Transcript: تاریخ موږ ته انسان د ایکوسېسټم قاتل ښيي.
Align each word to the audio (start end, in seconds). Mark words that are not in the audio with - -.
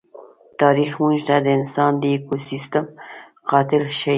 تاریخ 0.61 0.91
موږ 1.01 1.17
ته 1.27 1.35
انسان 1.57 1.91
د 2.01 2.03
ایکوسېسټم 2.13 2.85
قاتل 3.49 3.83
ښيي. 3.97 4.09